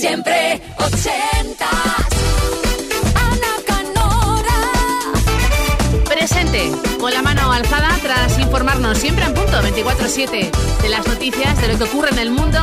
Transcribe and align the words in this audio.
Siempre 0.00 0.60
ochentas. 0.78 1.70
Ana 3.14 3.52
Canora. 3.66 4.58
Presente, 6.08 6.72
con 6.98 7.12
la 7.12 7.22
mano 7.22 7.52
alzada 7.52 7.96
tras 8.02 8.38
informarnos 8.38 8.98
siempre 8.98 9.24
en 9.24 9.34
punto 9.34 9.60
24-7 9.60 10.50
de 10.82 10.88
las 10.88 11.06
noticias, 11.06 11.60
de 11.60 11.68
lo 11.68 11.78
que 11.78 11.84
ocurre 11.84 12.10
en 12.10 12.18
el 12.18 12.30
mundo. 12.30 12.58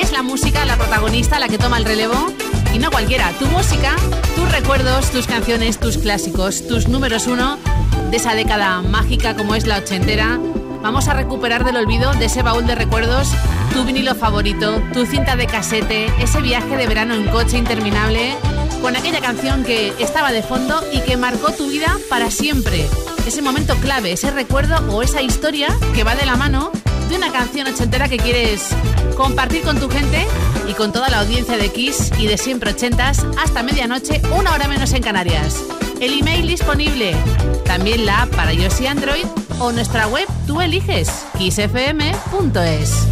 Es 0.00 0.12
la 0.12 0.22
música 0.22 0.64
la 0.64 0.76
protagonista, 0.76 1.38
la 1.38 1.48
que 1.48 1.58
toma 1.58 1.78
el 1.78 1.84
relevo. 1.84 2.32
Y 2.72 2.78
no 2.78 2.90
cualquiera, 2.90 3.30
tu 3.38 3.46
música, 3.46 3.96
tus 4.36 4.50
recuerdos, 4.52 5.10
tus 5.10 5.26
canciones, 5.26 5.78
tus 5.78 5.98
clásicos, 5.98 6.66
tus 6.66 6.88
números 6.88 7.26
uno 7.26 7.58
de 8.10 8.16
esa 8.16 8.34
década 8.34 8.82
mágica 8.82 9.36
como 9.36 9.54
es 9.54 9.66
la 9.66 9.78
ochentera. 9.78 10.38
Vamos 10.82 11.08
a 11.08 11.14
recuperar 11.14 11.64
del 11.64 11.76
olvido 11.76 12.12
de 12.14 12.26
ese 12.26 12.42
baúl 12.42 12.66
de 12.66 12.74
recuerdos 12.74 13.28
tu 13.72 13.84
vinilo 13.84 14.14
favorito, 14.14 14.82
tu 14.92 15.04
cinta 15.06 15.36
de 15.36 15.46
casete, 15.46 16.06
ese 16.20 16.40
viaje 16.40 16.76
de 16.76 16.86
verano 16.86 17.14
en 17.14 17.26
coche 17.26 17.58
interminable, 17.58 18.34
con 18.80 18.96
aquella 18.96 19.20
canción 19.20 19.64
que 19.64 19.92
estaba 19.98 20.32
de 20.32 20.42
fondo 20.42 20.82
y 20.92 21.00
que 21.00 21.16
marcó 21.16 21.52
tu 21.52 21.68
vida 21.68 21.96
para 22.08 22.30
siempre. 22.30 22.86
Ese 23.26 23.42
momento 23.42 23.74
clave, 23.76 24.12
ese 24.12 24.30
recuerdo 24.30 24.76
o 24.90 25.02
esa 25.02 25.20
historia 25.22 25.68
que 25.94 26.04
va 26.04 26.14
de 26.14 26.26
la 26.26 26.36
mano 26.36 26.72
de 27.08 27.16
una 27.16 27.32
canción 27.32 27.66
ochentera 27.66 28.08
que 28.08 28.18
quieres 28.18 28.68
compartir 29.16 29.62
con 29.62 29.78
tu 29.78 29.88
gente 29.88 30.26
y 30.68 30.74
con 30.74 30.92
toda 30.92 31.08
la 31.08 31.20
audiencia 31.20 31.56
de 31.56 31.70
Kiss 31.70 32.12
y 32.18 32.26
de 32.26 32.38
siempre 32.38 32.70
ochentas 32.70 33.26
hasta 33.42 33.62
medianoche, 33.62 34.20
una 34.38 34.52
hora 34.52 34.68
menos 34.68 34.92
en 34.92 35.02
Canarias 35.02 35.62
el 36.00 36.18
email 36.20 36.46
disponible, 36.46 37.14
también 37.64 38.06
la 38.06 38.22
app 38.22 38.34
para 38.34 38.52
iOS 38.52 38.80
y 38.80 38.86
Android 38.86 39.26
o 39.58 39.72
nuestra 39.72 40.06
web 40.06 40.26
tú 40.46 40.60
eliges, 40.60 41.10
kissfm.es. 41.36 43.06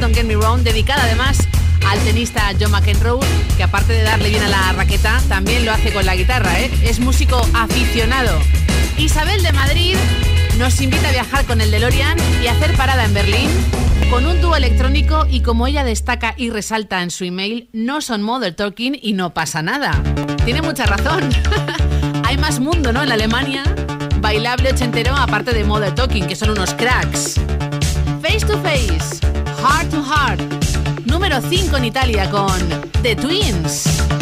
Don't 0.00 0.14
Get 0.14 0.24
Me 0.24 0.36
Wrong, 0.36 0.62
dedicada 0.62 1.02
además 1.02 1.38
al 1.88 1.98
tenista 2.00 2.52
John 2.58 2.70
McEnroe, 2.70 3.20
que 3.56 3.62
aparte 3.62 3.92
de 3.92 4.02
darle 4.02 4.30
bien 4.30 4.42
a 4.42 4.48
la 4.48 4.72
raqueta, 4.72 5.20
también 5.28 5.64
lo 5.64 5.72
hace 5.72 5.92
con 5.92 6.06
la 6.06 6.14
guitarra, 6.14 6.60
¿eh? 6.60 6.70
es 6.82 7.00
músico 7.00 7.40
aficionado. 7.54 8.38
Isabel 8.96 9.42
de 9.42 9.52
Madrid 9.52 9.96
nos 10.58 10.80
invita 10.80 11.08
a 11.08 11.12
viajar 11.12 11.44
con 11.46 11.60
el 11.60 11.70
DeLorean 11.70 12.18
y 12.42 12.46
hacer 12.46 12.74
parada 12.76 13.04
en 13.04 13.14
Berlín 13.14 13.48
con 14.10 14.24
un 14.24 14.40
dúo 14.40 14.56
electrónico 14.56 15.26
y 15.28 15.40
como 15.40 15.66
ella 15.66 15.84
destaca 15.84 16.34
y 16.36 16.50
resalta 16.50 17.02
en 17.02 17.10
su 17.10 17.24
email, 17.24 17.68
no 17.72 18.00
son 18.00 18.22
Mother 18.22 18.54
Talking 18.54 18.98
y 19.00 19.12
no 19.12 19.34
pasa 19.34 19.62
nada. 19.62 20.02
Tiene 20.44 20.62
mucha 20.62 20.86
razón. 20.86 21.28
Hay 22.24 22.38
más 22.38 22.58
mundo, 22.58 22.92
¿no? 22.92 23.02
En 23.02 23.12
Alemania, 23.12 23.62
bailable 24.20 24.70
ochentero 24.70 25.14
aparte 25.14 25.52
de 25.52 25.64
Mother 25.64 25.94
Talking, 25.94 26.26
que 26.26 26.36
son 26.36 26.50
unos 26.50 26.72
cracks. 26.74 27.40
Face 28.22 28.46
to 28.46 28.58
Face, 28.62 29.20
Heart 29.60 29.90
to 29.90 30.02
Heart, 30.02 30.40
número 31.06 31.40
5 31.40 31.76
en 31.76 31.84
Italia 31.84 32.30
con 32.30 32.48
The 33.02 33.16
Twins. 33.16 34.17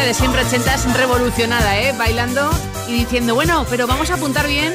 De 0.00 0.14
siempre 0.14 0.42
ochentas 0.42 0.90
revolucionada, 0.96 1.78
¿eh? 1.78 1.94
Bailando 1.96 2.50
y 2.88 2.94
diciendo, 2.94 3.34
bueno, 3.34 3.66
pero 3.68 3.86
vamos 3.86 4.10
a 4.10 4.14
apuntar 4.14 4.48
bien 4.48 4.72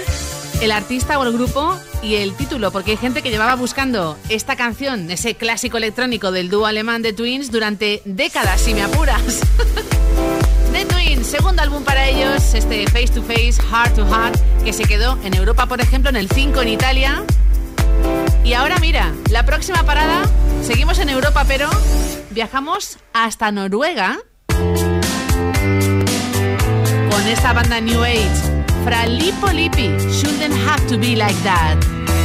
el 0.62 0.71
artista 0.71 1.17
o 1.17 1.24
el 1.24 1.33
grupo 1.33 1.75
y 2.03 2.15
el 2.15 2.36
título, 2.36 2.71
porque 2.71 2.91
hay 2.91 2.97
gente 2.97 3.24
que 3.24 3.31
llevaba 3.31 3.55
buscando 3.55 4.15
esta 4.29 4.55
canción, 4.55 5.09
ese 5.09 5.33
clásico 5.33 5.77
electrónico 5.77 6.31
del 6.31 6.50
dúo 6.50 6.67
alemán 6.67 7.01
de 7.01 7.13
Twins, 7.13 7.51
durante 7.51 8.03
décadas, 8.05 8.62
si 8.62 8.75
me 8.75 8.83
apuras. 8.83 9.41
The 10.71 10.86
Twins, 10.86 11.25
segundo 11.25 11.63
álbum 11.63 11.83
para 11.83 12.07
ellos, 12.07 12.53
este 12.53 12.86
Face 12.86 13.07
to 13.07 13.24
Face, 13.24 13.55
Heart 13.71 13.95
to 13.95 14.05
Heart, 14.05 14.39
que 14.63 14.71
se 14.71 14.83
quedó 14.83 15.17
en 15.24 15.33
Europa, 15.33 15.65
por 15.65 15.81
ejemplo, 15.81 16.12
en 16.12 16.15
el 16.15 16.29
5 16.29 16.62
en 16.62 16.67
Italia. 16.69 17.24
Y 18.45 18.53
ahora 18.53 18.77
mira, 18.77 19.12
la 19.31 19.43
próxima 19.45 19.81
parada, 19.81 20.21
seguimos 20.62 21.00
en 21.00 21.09
Europa, 21.09 21.43
pero 21.47 21.69
viajamos 22.29 23.00
hasta 23.13 23.51
Noruega 23.51 24.19
esta 27.29 27.53
banda 27.53 27.79
New 27.81 28.03
Age, 28.03 28.65
Fra 28.84 29.05
Lippo 29.05 29.48
Lippi, 29.48 29.89
Shouldn't 30.12 30.53
Have 30.65 30.86
to 30.88 30.98
Be 30.98 31.15
Like 31.15 31.36
That. 31.43 32.16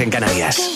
En 0.00 0.10
Canarias. 0.10 0.75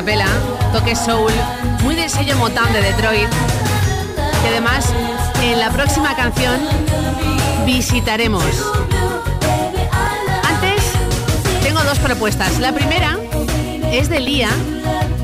Capela, 0.00 0.28
toque 0.72 0.96
soul, 0.96 1.30
muy 1.82 1.94
del 1.94 2.08
sello 2.08 2.34
Motown 2.36 2.72
de 2.72 2.80
Detroit, 2.80 3.28
que 3.28 4.48
además 4.48 4.90
en 5.42 5.60
la 5.60 5.68
próxima 5.68 6.16
canción 6.16 6.58
visitaremos. 7.66 8.42
Antes 10.42 10.82
tengo 11.62 11.84
dos 11.84 11.98
propuestas. 11.98 12.58
La 12.60 12.72
primera 12.72 13.18
es 13.92 14.08
de 14.08 14.20
Lía, 14.20 14.48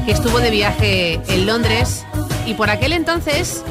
que 0.05 0.13
estuvo 0.13 0.41
de 0.41 0.51
viaje 0.51 1.23
en 1.27 1.47
Londres 1.47 2.05
y 2.45 2.53
por 2.53 2.69
aquel 2.69 2.93
entonces 2.93 3.65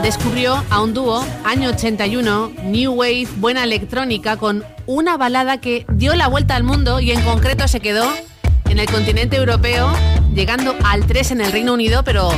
descubrió 0.00 0.62
a 0.70 0.80
un 0.80 0.94
dúo, 0.94 1.24
año 1.44 1.70
81, 1.70 2.52
New 2.66 2.92
Wave, 2.92 3.26
buena 3.38 3.64
electrónica, 3.64 4.36
con 4.36 4.64
una 4.86 5.16
balada 5.16 5.58
que 5.58 5.86
dio 5.92 6.14
la 6.14 6.28
vuelta 6.28 6.54
al 6.54 6.62
mundo 6.62 7.00
y 7.00 7.10
en 7.10 7.20
concreto 7.22 7.66
se 7.66 7.80
quedó 7.80 8.08
en 8.70 8.78
el 8.78 8.86
continente 8.86 9.36
europeo, 9.36 9.92
llegando 10.34 10.74
al 10.84 11.06
3 11.06 11.32
en 11.32 11.40
el 11.40 11.52
Reino 11.52 11.74
Unido, 11.74 12.02
pero 12.04 12.30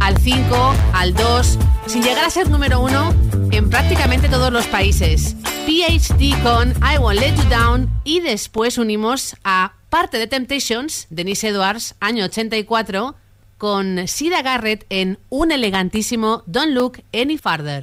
al 0.00 0.18
5, 0.18 0.74
al 0.92 1.14
2, 1.14 1.58
sin 1.86 2.02
llegar 2.02 2.24
a 2.24 2.30
ser 2.30 2.50
número 2.50 2.80
1 2.80 3.14
en 3.52 3.70
prácticamente 3.70 4.28
todos 4.28 4.52
los 4.52 4.66
países. 4.66 5.36
PhD 5.66 6.40
con 6.42 6.70
I 6.82 6.98
Won't 6.98 7.20
Let 7.20 7.36
You 7.36 7.48
Down 7.50 7.90
y 8.04 8.20
después 8.20 8.78
unimos 8.78 9.36
a 9.44 9.74
parte 9.90 10.18
de 10.18 10.26
Temptations, 10.26 11.06
Denise 11.10 11.48
Edwards, 11.48 11.94
año 12.00 12.24
84, 12.24 13.14
con 13.56 14.06
Sida 14.06 14.42
Garrett 14.42 14.86
en 14.88 15.18
un 15.28 15.50
elegantísimo 15.52 16.42
Don't 16.46 16.72
Look 16.72 17.02
Any 17.12 17.38
Farther. 17.38 17.82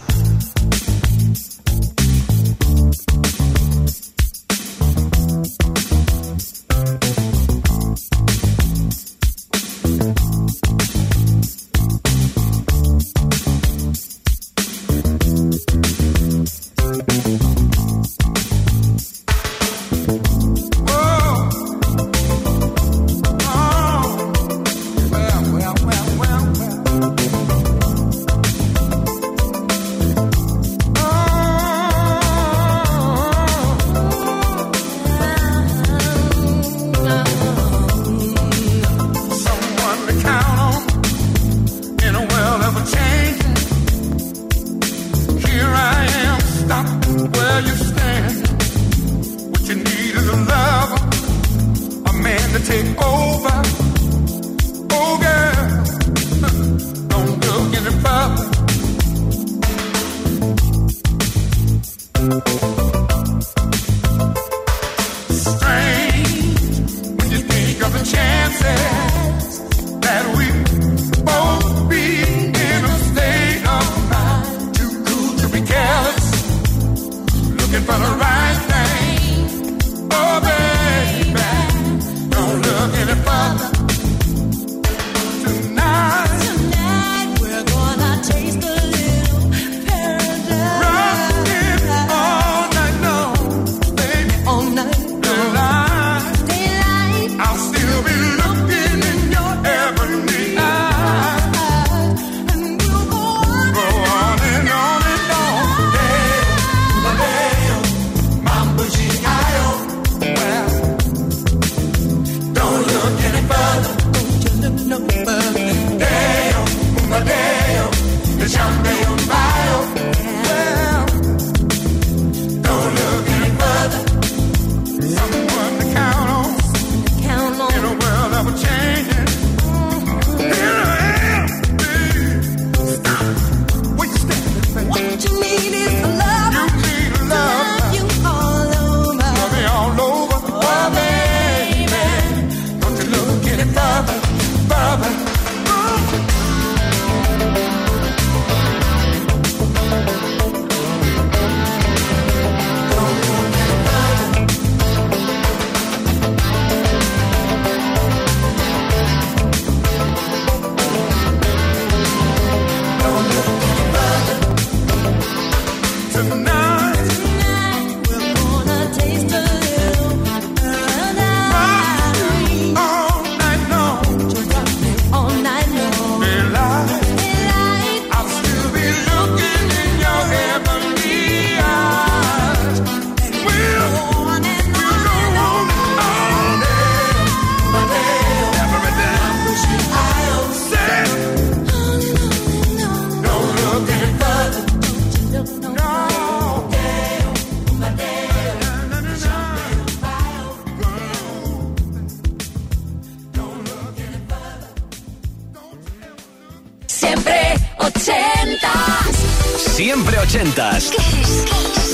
juntas. 210.51 210.91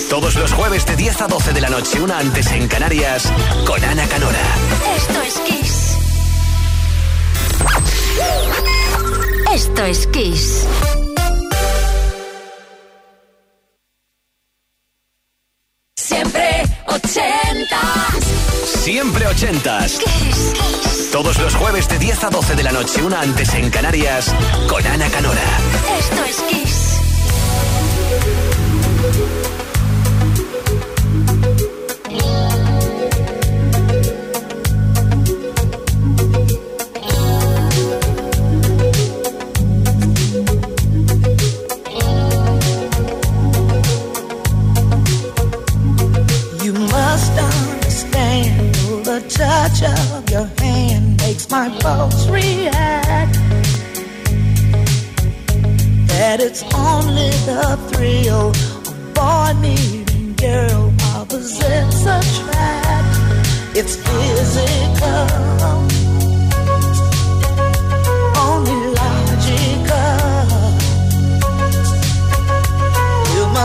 Todos 0.10 0.36
los 0.36 0.52
jueves 0.54 0.86
de 0.86 0.96
10 0.96 1.22
a 1.22 1.28
12 1.28 1.54
de 1.54 1.62
la 1.62 1.70
noche, 1.70 2.02
una 2.02 2.20
antes 2.20 2.52
en 2.52 2.68
Canarias, 2.68 3.32
con 3.66 3.84
Ana 3.84 4.08
Canora. 4.08 4.40
Esto 4.96 5.22
es 5.22 5.40
Kiss. 5.40 5.98
Esto 9.54 9.84
es 9.84 10.08
Kiss. 10.08 10.68
Siempre 15.96 16.64
ochentas. 16.88 18.24
Siempre 18.84 19.28
ochentas. 19.28 20.00
Kiss, 20.00 20.54
Kiss. 20.54 21.12
Todos 21.12 21.38
los 21.40 21.56
jueves 21.56 21.88
de 21.90 22.00
10 22.00 22.24
a 22.24 22.30
12 22.30 22.56
de 22.56 22.64
la 22.64 22.72
noche, 22.72 23.04
una 23.04 23.22
antes 23.22 23.54
en 23.54 23.70
Canarias, 23.70 24.34
con 24.68 24.86
Ana 24.86 25.10
Canora. 25.10 25.42
Esto 26.00 26.24
es 26.24 26.42
Kiss. 26.44 26.77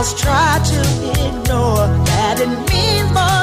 must 0.03 0.17
try 0.17 0.59
to 0.65 0.81
ignore 1.27 1.87
that 2.03 2.37
it 2.41 2.49
means 2.69 3.09
more. 3.13 3.42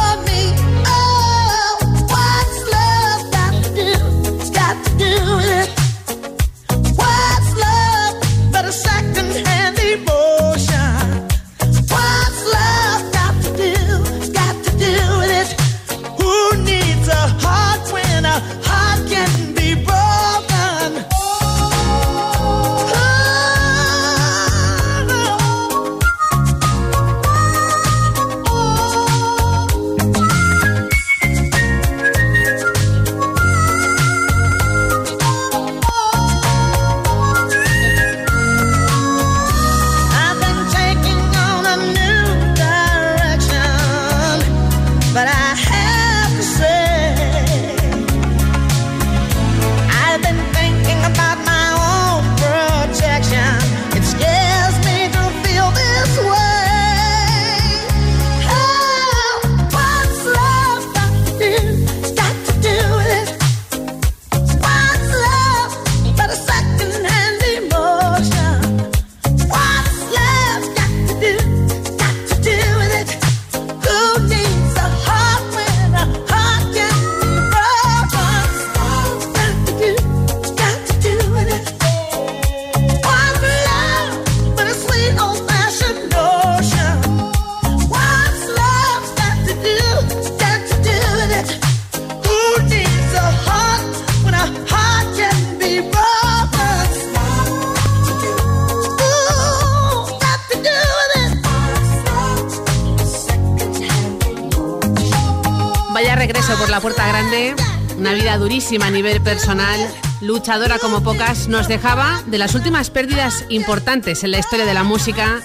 como 110.81 111.01
pocas, 111.01 111.47
nos 111.47 111.69
dejaba 111.69 112.21
de 112.27 112.37
las 112.37 112.55
últimas 112.55 112.89
pérdidas 112.89 113.45
importantes 113.47 114.25
en 114.25 114.31
la 114.31 114.39
historia 114.39 114.65
de 114.65 114.73
la 114.73 114.83
música. 114.83 115.39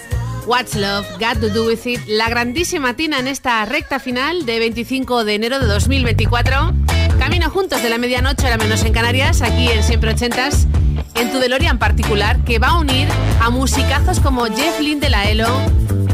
What's 0.46 0.74
Love, 0.74 1.06
Got 1.20 1.40
to 1.40 1.48
Do 1.48 1.64
With 1.68 1.86
It, 1.86 2.00
la 2.08 2.28
grandísima 2.28 2.94
Tina 2.94 3.20
en 3.20 3.28
esta 3.28 3.64
recta 3.66 4.00
final 4.00 4.44
de 4.46 4.58
25 4.58 5.24
de 5.24 5.34
enero 5.36 5.60
de 5.60 5.66
2024. 5.66 6.72
Camino 7.20 7.50
juntos 7.50 7.84
de 7.84 7.88
la 7.88 7.98
medianoche 7.98 8.48
a 8.48 8.50
la 8.50 8.56
menos 8.56 8.84
en 8.84 8.92
Canarias, 8.92 9.42
aquí 9.42 9.68
en 9.68 9.84
Siempre 9.84 10.10
Ochentas, 10.10 10.66
en 11.14 11.30
tu 11.30 11.38
DeLorean 11.38 11.78
particular, 11.78 12.42
que 12.44 12.58
va 12.58 12.70
a 12.70 12.78
unir 12.80 13.06
a 13.40 13.48
musicazos 13.50 14.18
como 14.18 14.46
Jeff 14.46 14.80
Lynne 14.80 15.00
de 15.00 15.10
la 15.10 15.30
ELO, 15.30 15.46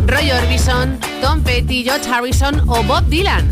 Roy 0.07 0.31
Orbison, 0.33 0.99
Tom 1.23 1.43
Petty, 1.43 1.83
George 1.83 2.11
Harrison 2.11 2.69
o 2.69 2.83
Bob 2.83 3.07
Dylan. 3.07 3.52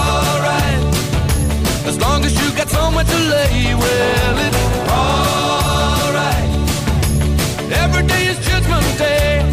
where 3.01 3.17
to 3.17 3.19
lay. 3.29 3.73
Well, 3.75 4.37
it's 4.47 4.63
alright. 4.89 6.49
Every 7.71 8.03
day 8.07 8.27
is 8.27 8.37
Judgment 8.45 8.97
Day. 8.97 9.43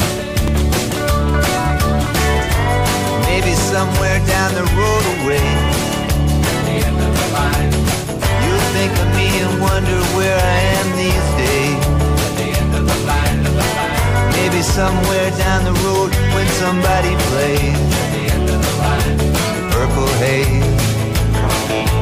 Maybe 3.24 3.52
somewhere 3.54 4.18
down 4.26 4.54
the 4.54 4.66
road 4.76 5.04
away. 5.16 5.48
The 6.66 6.76
end 6.86 7.00
think 8.74 8.92
of 8.92 9.08
me 9.16 9.28
and 9.44 9.60
wonder 9.60 9.98
where 10.16 10.38
I 10.38 10.58
am 10.78 10.86
these 11.02 11.28
days. 11.42 11.84
Maybe 14.36 14.62
somewhere 14.62 15.30
down 15.38 15.64
the 15.64 15.76
road 15.86 16.10
when 16.34 16.46
somebody 16.62 17.14
plays. 17.30 17.78
The. 18.46 18.58
Purple 19.70 20.08
haze. 20.18 20.64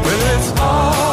Well, 0.05 0.39
it's 0.39 0.61
all. 0.61 1.06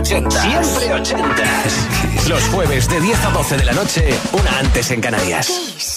Ochentas. 0.00 0.42
Siempre 0.42 0.94
ochentas. 0.94 2.28
Los 2.28 2.42
jueves 2.48 2.88
de 2.88 3.00
10 3.00 3.24
a 3.24 3.30
12 3.30 3.56
de 3.58 3.64
la 3.64 3.72
noche, 3.72 4.18
una 4.32 4.58
antes 4.58 4.90
en 4.90 5.00
Canarias. 5.00 5.89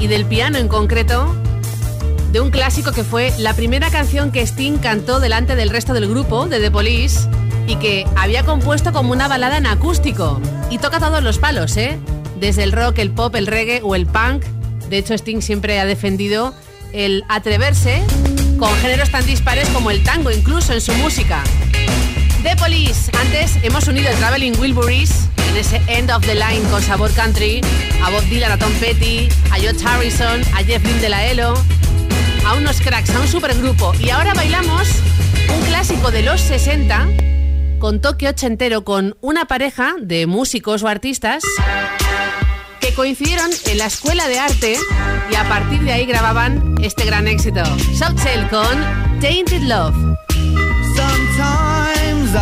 Y 0.00 0.06
del 0.06 0.24
piano 0.24 0.58
en 0.58 0.66
concreto, 0.66 1.36
de 2.32 2.40
un 2.40 2.50
clásico 2.50 2.92
que 2.92 3.04
fue 3.04 3.32
la 3.38 3.54
primera 3.54 3.90
canción 3.90 4.32
que 4.32 4.40
Sting 4.42 4.78
cantó 4.78 5.20
delante 5.20 5.54
del 5.56 5.68
resto 5.68 5.92
del 5.92 6.08
grupo 6.08 6.46
de 6.46 6.58
The 6.58 6.70
Police 6.70 7.28
y 7.66 7.76
que 7.76 8.06
había 8.16 8.44
compuesto 8.44 8.92
como 8.92 9.12
una 9.12 9.28
balada 9.28 9.58
en 9.58 9.66
acústico. 9.66 10.40
Y 10.70 10.78
toca 10.78 10.98
todos 10.98 11.22
los 11.22 11.38
palos, 11.38 11.76
¿eh? 11.76 11.98
Desde 12.40 12.62
el 12.62 12.72
rock, 12.72 12.98
el 12.98 13.10
pop, 13.10 13.34
el 13.36 13.46
reggae 13.46 13.82
o 13.82 13.94
el 13.94 14.06
punk. 14.06 14.44
De 14.88 14.98
hecho, 14.98 15.14
Sting 15.14 15.42
siempre 15.42 15.78
ha 15.78 15.84
defendido 15.84 16.54
el 16.92 17.24
atreverse 17.28 18.02
con 18.58 18.74
géneros 18.76 19.10
tan 19.10 19.26
dispares 19.26 19.68
como 19.68 19.90
el 19.90 20.02
tango, 20.02 20.30
incluso 20.30 20.72
en 20.72 20.80
su 20.80 20.92
música. 20.94 21.44
The 22.42 22.56
Police. 22.56 23.10
Antes 23.20 23.58
hemos 23.62 23.86
unido 23.86 24.08
el 24.08 24.16
Traveling 24.16 24.58
Wilburys 24.58 25.29
en 25.48 25.56
ese 25.56 25.80
End 25.86 26.10
of 26.10 26.24
the 26.26 26.34
Line 26.34 26.62
con 26.70 26.82
sabor 26.82 27.12
country, 27.12 27.60
a 28.02 28.10
Bob 28.10 28.22
Dylan, 28.24 28.52
a 28.52 28.58
Tom 28.58 28.72
Petty, 28.80 29.28
a 29.50 29.56
George 29.56 29.84
Harrison, 29.84 30.42
a 30.54 30.62
Jeff 30.64 30.84
Lynne 30.84 31.00
de 31.00 31.08
la 31.08 31.26
Elo, 31.26 31.54
a 32.46 32.54
unos 32.54 32.80
cracks, 32.80 33.10
a 33.10 33.20
un 33.20 33.28
supergrupo. 33.28 33.92
Y 33.98 34.10
ahora 34.10 34.34
bailamos 34.34 34.88
un 35.54 35.62
clásico 35.66 36.10
de 36.10 36.22
los 36.22 36.40
60 36.40 37.08
con 37.78 38.00
toque 38.00 38.28
ochentero 38.28 38.84
con 38.84 39.16
una 39.20 39.46
pareja 39.46 39.94
de 40.00 40.26
músicos 40.26 40.82
o 40.82 40.88
artistas 40.88 41.42
que 42.80 42.94
coincidieron 42.94 43.50
en 43.66 43.78
la 43.78 43.86
escuela 43.86 44.28
de 44.28 44.38
arte 44.38 44.76
y 45.30 45.34
a 45.34 45.48
partir 45.48 45.80
de 45.82 45.92
ahí 45.92 46.06
grababan 46.06 46.74
este 46.82 47.04
gran 47.04 47.26
éxito. 47.26 47.64
South 47.94 48.20
con 48.50 49.20
Tainted 49.20 49.62
Love. 49.62 49.94
Sometimes 50.94 52.34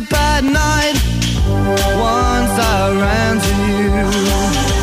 sleep 0.00 0.12
at 0.14 0.44
night 0.44 0.96
once 1.96 2.58
I 2.58 2.90
ran 3.00 3.40
to 3.40 4.74
you. 4.74 4.79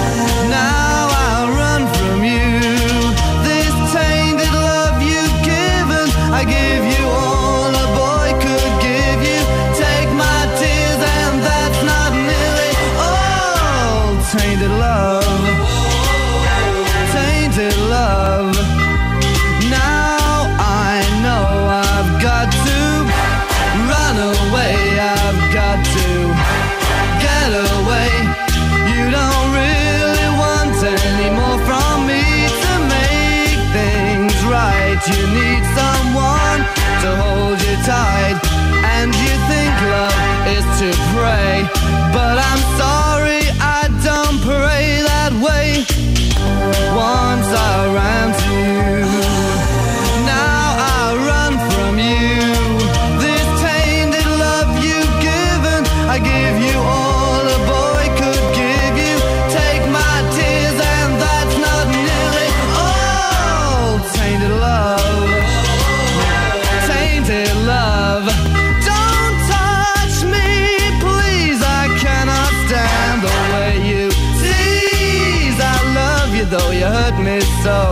so 77.67 77.83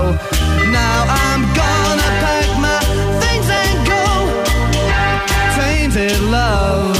now 0.71 0.97
I'm 1.25 1.41
gonna 1.61 2.09
pack 2.23 2.49
my 2.65 2.79
things 3.21 3.47
and 3.61 3.77
go. 3.91 4.05
Tainted 5.59 6.19
love, 6.37 6.95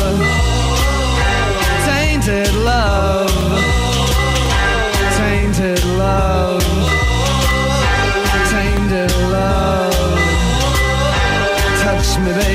tainted 1.90 2.54
love, 2.72 3.32
tainted 5.20 5.84
love, 6.04 6.64
tainted 8.54 9.14
love. 9.36 10.20
Touch 11.82 12.10
me, 12.24 12.32
baby. 12.40 12.55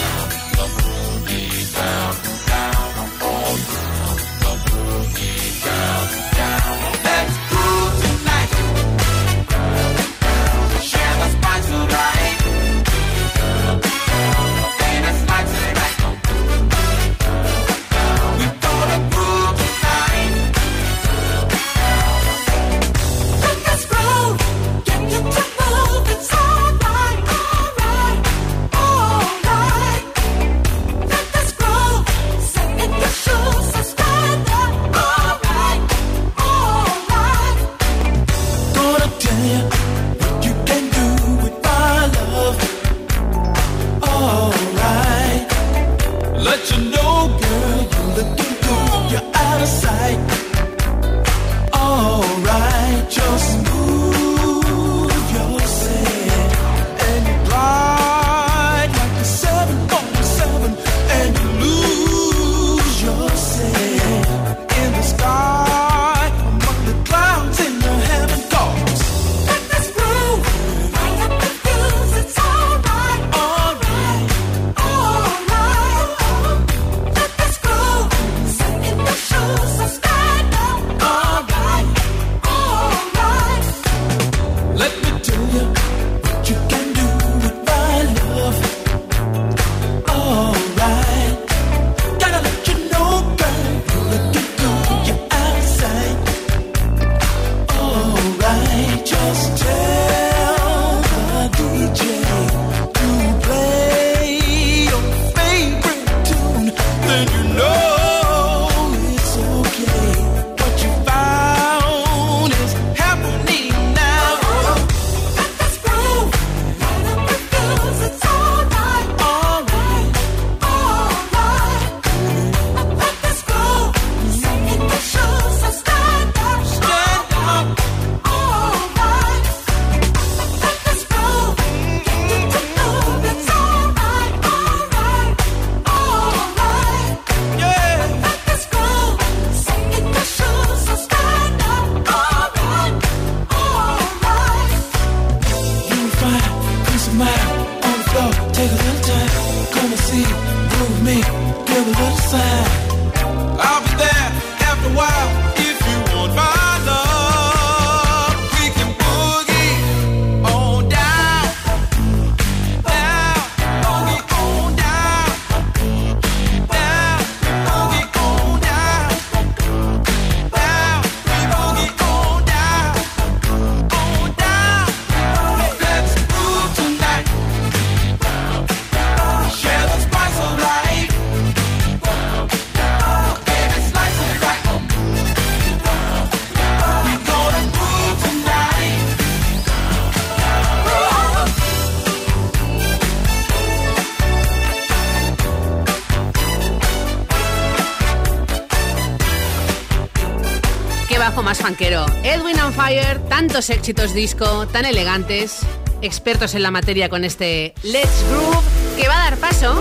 Tantos 203.41 203.71
éxitos 203.71 204.13
disco, 204.13 204.67
tan 204.67 204.85
elegantes, 204.85 205.61
expertos 206.03 206.53
en 206.53 206.61
la 206.61 206.69
materia 206.69 207.09
con 207.09 207.25
este 207.25 207.73
Let's 207.81 208.23
Groove, 208.29 208.63
que 208.95 209.07
va 209.07 209.15
a 209.15 209.31
dar 209.31 209.37
paso 209.37 209.73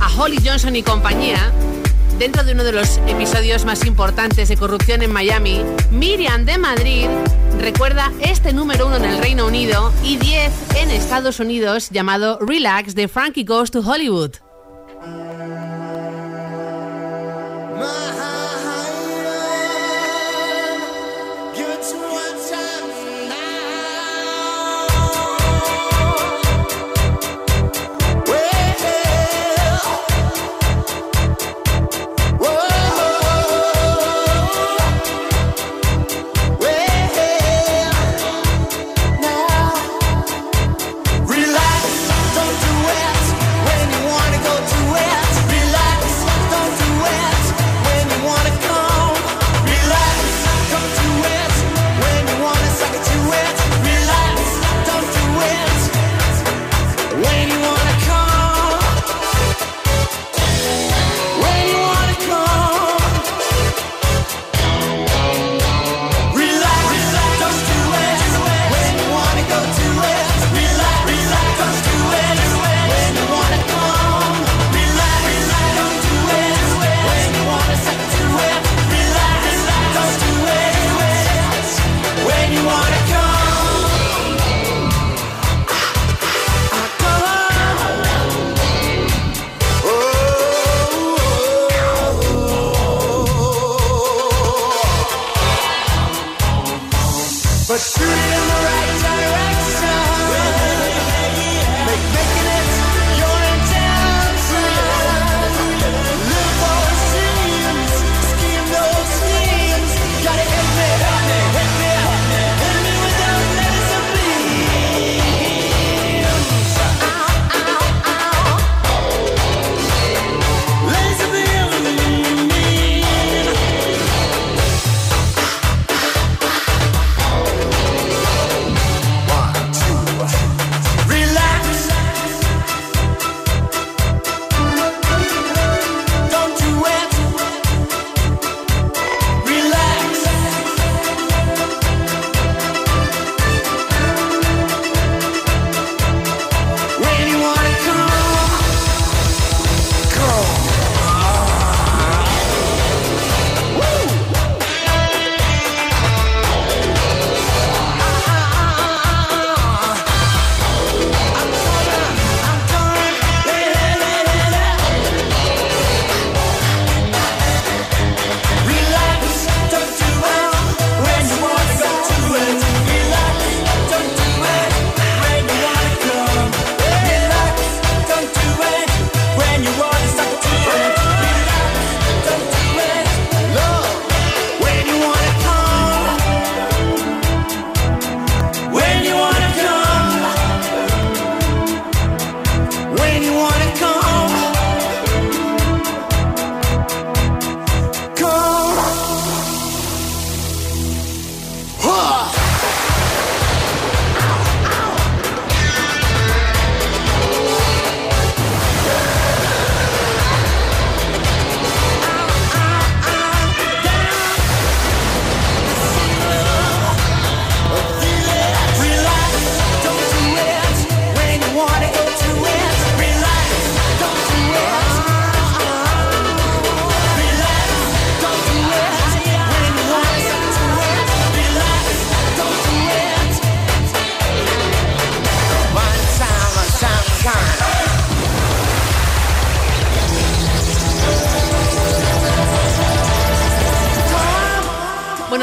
a 0.00 0.08
Holly 0.16 0.38
Johnson 0.42 0.74
y 0.74 0.82
compañía. 0.82 1.52
Dentro 2.18 2.42
de 2.42 2.52
uno 2.52 2.64
de 2.64 2.72
los 2.72 2.96
episodios 3.06 3.66
más 3.66 3.84
importantes 3.84 4.48
de 4.48 4.56
corrupción 4.56 5.02
en 5.02 5.12
Miami, 5.12 5.60
Miriam 5.90 6.46
de 6.46 6.56
Madrid 6.56 7.06
recuerda 7.58 8.10
este 8.22 8.54
número 8.54 8.86
uno 8.86 8.96
en 8.96 9.04
el 9.04 9.18
Reino 9.18 9.46
Unido 9.46 9.92
y 10.02 10.16
10 10.16 10.50
en 10.76 10.90
Estados 10.90 11.38
Unidos 11.38 11.90
llamado 11.90 12.38
Relax 12.40 12.94
de 12.94 13.08
Frankie 13.08 13.44
Goes 13.44 13.70
to 13.70 13.80
Hollywood. 13.80 14.36
Do 21.82 22.29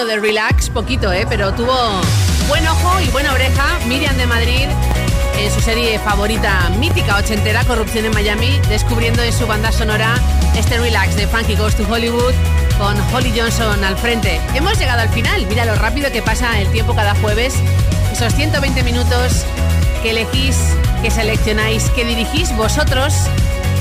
de 0.08 0.18
relax, 0.18 0.70
poquito, 0.70 1.12
¿eh? 1.12 1.26
pero 1.28 1.54
tuvo 1.54 1.76
buen 2.48 2.66
ojo 2.66 3.02
y 3.02 3.10
buena 3.10 3.34
oreja 3.34 3.78
Miriam 3.88 4.16
de 4.16 4.26
Madrid 4.26 4.68
en 5.38 5.52
su 5.52 5.60
serie 5.60 6.00
favorita 6.00 6.70
mítica 6.80 7.18
ochentera, 7.18 7.66
Corrupción 7.66 8.06
en 8.06 8.14
Miami, 8.14 8.60
descubriendo 8.70 9.22
en 9.22 9.34
su 9.34 9.46
banda 9.46 9.72
sonora 9.72 10.16
este 10.58 10.78
relax 10.78 11.16
de 11.18 11.28
Funky 11.28 11.56
Goes 11.56 11.76
to 11.76 11.86
Hollywood 11.92 12.34
con 12.78 12.96
Holly 13.14 13.34
Johnson 13.38 13.84
al 13.84 13.98
frente. 13.98 14.40
Hemos 14.56 14.80
llegado 14.80 15.02
al 15.02 15.10
final, 15.10 15.46
mira 15.48 15.66
lo 15.66 15.76
rápido 15.76 16.10
que 16.10 16.22
pasa 16.22 16.58
el 16.62 16.72
tiempo 16.72 16.96
cada 16.96 17.14
jueves, 17.16 17.56
esos 18.14 18.34
120 18.34 18.84
minutos 18.84 19.46
que 20.02 20.12
elegís, 20.12 20.58
que 21.02 21.12
seleccionáis, 21.12 21.90
que 21.90 22.06
dirigís 22.06 22.56
vosotros 22.56 23.14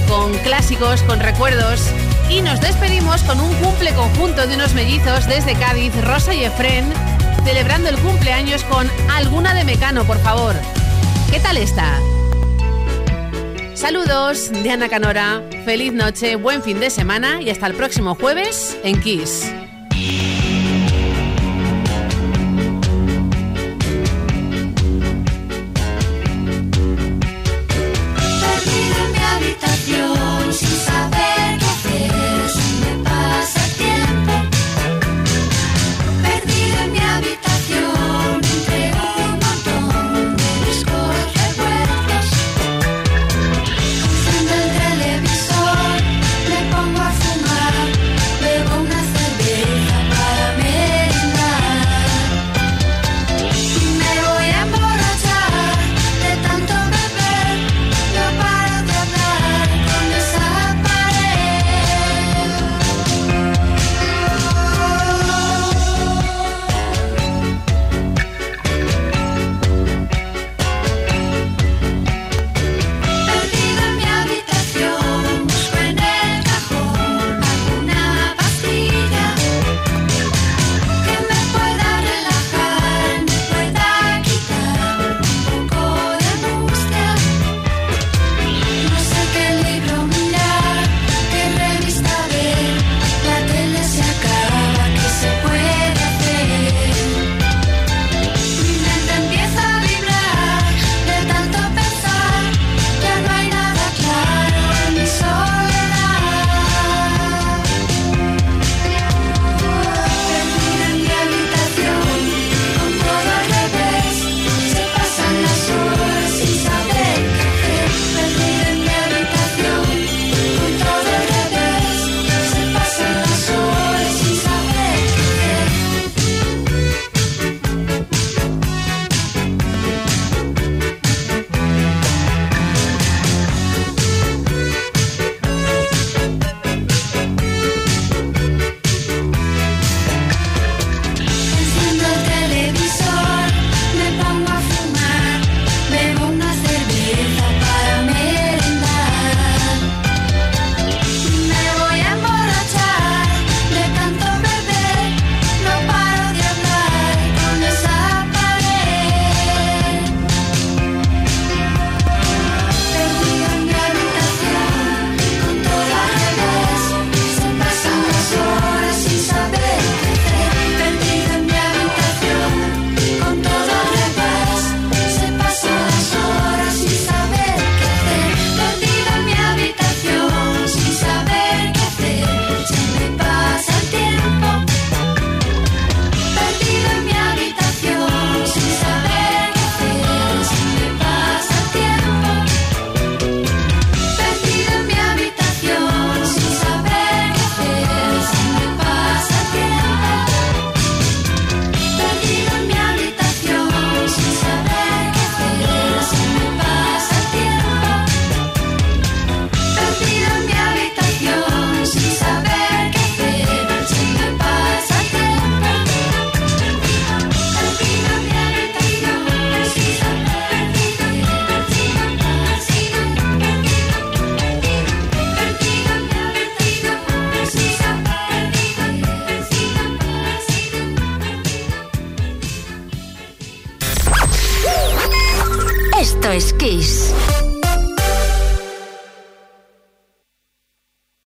con 0.08 0.32
clásicos, 0.38 1.02
con 1.02 1.20
recuerdos 1.20 1.82
y 2.28 2.42
nos 2.42 2.60
despedimos 2.60 3.22
con 3.22 3.40
un 3.40 3.54
cumple 3.54 3.92
conjunto 3.94 4.46
de 4.46 4.56
unos 4.56 4.74
mellizos 4.74 5.26
desde 5.26 5.54
Cádiz, 5.54 5.92
Rosa 6.04 6.34
y 6.34 6.44
Efren, 6.44 6.84
celebrando 7.44 7.88
el 7.88 7.96
cumpleaños 7.98 8.64
con 8.64 8.90
alguna 9.10 9.54
de 9.54 9.64
Mecano, 9.64 10.04
por 10.04 10.18
favor. 10.18 10.54
¿Qué 11.30 11.38
tal 11.38 11.56
está? 11.56 11.98
Saludos 13.74 14.50
de 14.50 14.70
Ana 14.70 14.88
Canora, 14.88 15.42
feliz 15.64 15.92
noche, 15.92 16.36
buen 16.36 16.62
fin 16.62 16.80
de 16.80 16.90
semana 16.90 17.40
y 17.40 17.50
hasta 17.50 17.66
el 17.66 17.74
próximo 17.74 18.14
jueves 18.14 18.76
en 18.82 19.00
Kiss. 19.00 19.52